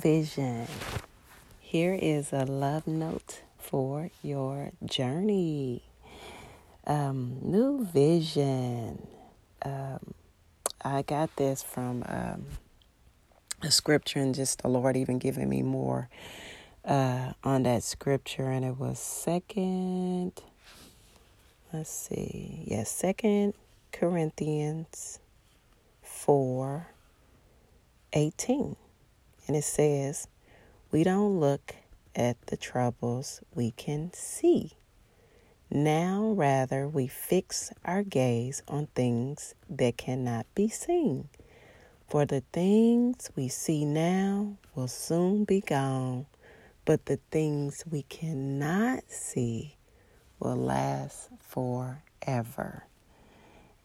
[0.00, 0.66] vision.
[1.60, 5.82] Here is a love note for your journey.
[6.86, 9.06] Um, new vision.
[9.62, 10.14] Um,
[10.82, 12.46] I got this from um,
[13.62, 16.08] a scripture, and just the Lord even giving me more
[16.84, 20.32] uh, on that scripture, and it was second.
[21.72, 23.54] Let's see, yes, Second
[23.92, 25.20] Corinthians
[26.02, 26.88] four
[28.12, 28.74] eighteen,
[29.50, 30.28] and it says,
[30.92, 31.74] "We don't look
[32.14, 34.74] at the troubles we can see."
[35.68, 41.30] Now, rather, we fix our gaze on things that cannot be seen.
[42.06, 46.26] For the things we see now will soon be gone,
[46.84, 49.74] but the things we cannot see
[50.38, 52.84] will last forever.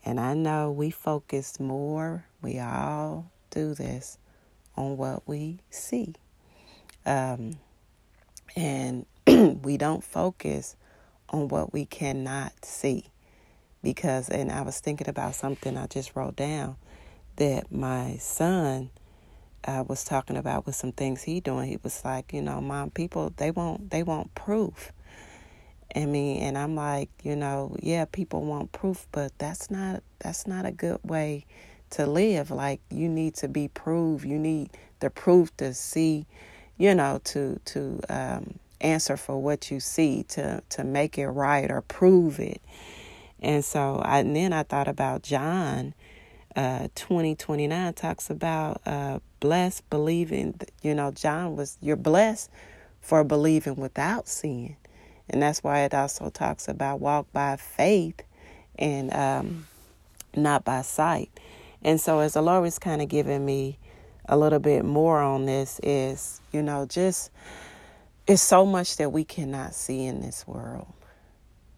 [0.04, 4.20] And I know we focus more, we all do this,
[4.78, 6.16] on what we see.
[7.06, 7.58] Um,
[8.56, 9.06] and
[9.64, 10.76] we don't focus
[11.30, 13.06] on what we cannot see.
[13.84, 16.78] Because, and I was thinking about something I just wrote down
[17.36, 18.90] that my son
[19.66, 21.70] uh, was talking about with some things he doing.
[21.70, 24.92] He was like, you know, mom, people they want they want proof.
[25.96, 30.48] I mean, and I'm like, you know, yeah, people want proof, but that's not that's
[30.48, 31.46] not a good way
[31.92, 32.52] to live.
[32.52, 34.26] Like you need to be proved.
[34.26, 34.70] You need
[35.00, 36.26] the proof to see,
[36.78, 41.70] you know, to to um, answer for what you see to to make it right
[41.70, 42.62] or prove it.
[43.40, 45.94] And so I and then I thought about John
[46.56, 52.50] uh 2029 talks about uh blessed believing you know John was you're blessed
[53.02, 54.78] for believing without seeing.
[55.30, 58.22] And that's why it also talks about walk by faith
[58.78, 59.68] and um
[60.36, 61.30] not by sight.
[61.86, 63.78] And so as the Lord was kind of giving me
[64.28, 67.30] a little bit more on this is, you know, just
[68.26, 70.92] it's so much that we cannot see in this world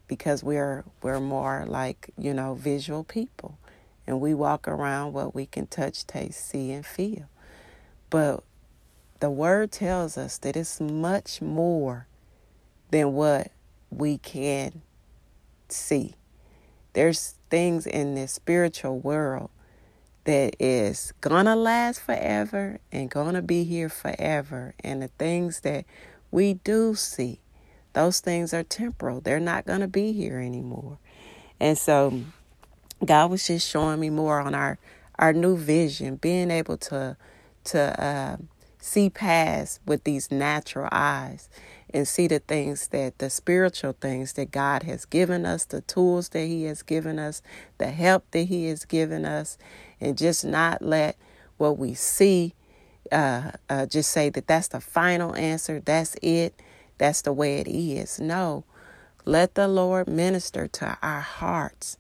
[0.08, 3.58] because we're we're more like you know visual people.
[4.08, 7.26] And we walk around what we can touch taste see and feel.
[8.10, 8.46] But
[9.20, 12.08] the word tells us that it's much more
[12.92, 13.52] than what
[13.90, 14.84] we can
[15.68, 16.16] see.
[16.94, 19.50] There's things in this spiritual world
[20.28, 25.86] that is gonna last forever and gonna be here forever and the things that
[26.32, 27.40] we do see.
[27.94, 29.22] Those things are temporal.
[29.22, 31.00] They're not to be here anymore.
[31.60, 32.22] And so
[33.06, 34.80] God was just showing me more on our
[35.20, 37.18] our new vision, being able to
[37.66, 38.38] to uh,
[38.88, 41.50] see past with these natural eyes
[41.94, 46.30] and see the things that the spiritual things that God has given us, the tools
[46.30, 47.42] that He has given us,
[47.78, 49.58] the help that He has given us,
[50.02, 51.18] and just not let
[51.58, 52.54] what we see
[53.12, 56.62] uh, uh, just say that that's the final answer, that's it,
[56.98, 58.20] that's the way it is.
[58.20, 58.66] No,
[59.26, 61.98] let the Lord minister to our hearts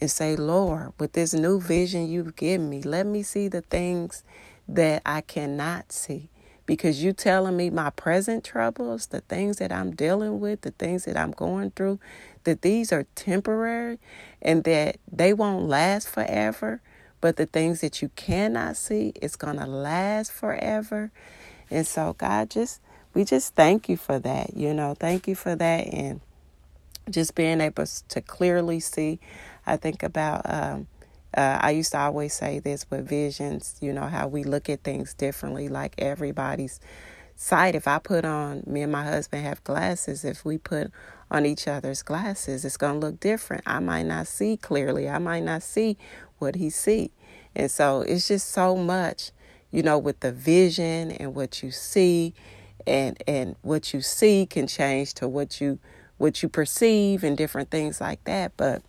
[0.00, 4.24] and say, Lord, with this new vision you've given me, let me see the things
[4.68, 6.28] that I cannot see.
[6.64, 11.04] Because you telling me my present troubles, the things that I'm dealing with, the things
[11.04, 11.98] that I'm going through,
[12.44, 13.98] that these are temporary
[14.40, 16.80] and that they won't last forever
[17.22, 21.12] but the things that you cannot see, it's going to last forever.
[21.70, 22.80] And so, God, just,
[23.14, 24.56] we just thank you for that.
[24.56, 25.86] You know, thank you for that.
[25.86, 26.20] And
[27.08, 29.20] just being able to clearly see.
[29.64, 30.88] I think about, um,
[31.36, 34.82] uh, I used to always say this with visions, you know, how we look at
[34.82, 36.80] things differently, like everybody's
[37.36, 37.74] sight.
[37.74, 40.90] If I put on, me and my husband have glasses, if we put
[41.30, 43.62] on each other's glasses, it's going to look different.
[43.66, 45.08] I might not see clearly.
[45.08, 45.96] I might not see
[46.38, 47.10] what he see.
[47.54, 49.30] And so it's just so much,
[49.70, 52.34] you know, with the vision and what you see
[52.86, 55.78] and and what you see can change to what you
[56.18, 58.52] what you perceive and different things like that.
[58.56, 58.82] But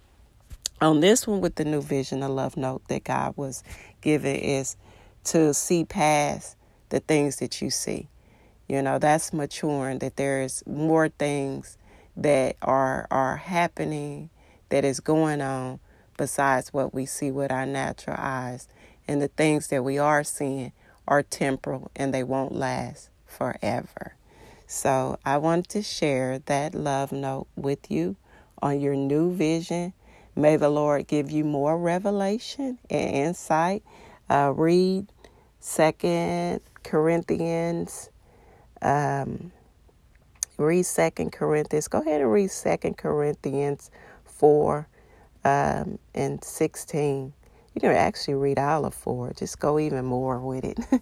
[0.84, 3.64] on this one with the new vision, the love note that God was
[4.02, 4.76] giving is
[5.26, 6.58] to see past
[6.90, 8.10] the things that you see.
[8.68, 11.78] You know, that's maturing, that there's more things
[12.16, 14.30] that are are happening
[14.69, 15.80] that is going on
[16.18, 18.68] besides what we see with our natural eyes.
[19.07, 20.74] And the things that we are seeing
[21.07, 24.16] are temporal and they won't last forever.
[24.68, 28.16] So I want to share that love note with you
[28.62, 29.94] on your new vision.
[30.35, 33.83] May the Lord give you more revelation and insight.
[34.30, 35.07] Uh, read
[35.59, 38.09] Second Corinthians.
[38.81, 39.51] Um,
[40.57, 41.88] read Second Corinthians.
[41.88, 43.91] Go ahead and read Second Corinthians
[44.25, 44.88] four
[45.45, 47.33] um, and 16.
[47.75, 50.80] You can actually read all of four, just go even more with it.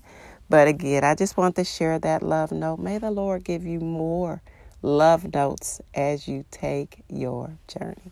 [0.49, 2.79] But again, I just want to share that love note.
[2.79, 4.41] May the Lord give you more
[4.81, 8.11] love notes as you take your journey.